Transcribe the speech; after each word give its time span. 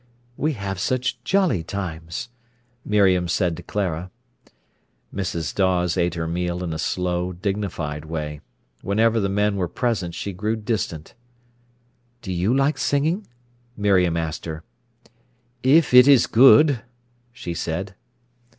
"We 0.35 0.53
have 0.53 0.79
such 0.79 1.23
jolly 1.23 1.61
times," 1.63 2.29
Miriam 2.83 3.27
said 3.27 3.55
to 3.57 3.61
Clara. 3.61 4.09
Mrs. 5.13 5.53
Dawes 5.53 5.95
ate 5.95 6.15
her 6.15 6.27
meal 6.27 6.63
in 6.63 6.73
a 6.73 6.79
slow, 6.79 7.33
dignified 7.33 8.05
way. 8.05 8.41
Whenever 8.81 9.19
the 9.19 9.29
men 9.29 9.57
were 9.57 9.67
present 9.67 10.15
she 10.15 10.33
grew 10.33 10.55
distant. 10.55 11.13
"Do 12.23 12.33
you 12.33 12.51
like 12.51 12.79
singing?" 12.79 13.27
Miriam 13.77 14.17
asked 14.17 14.45
her. 14.45 14.63
"If 15.61 15.93
it 15.93 16.07
is 16.07 16.25
good," 16.25 16.81
she 17.31 17.53
said. 17.53 17.93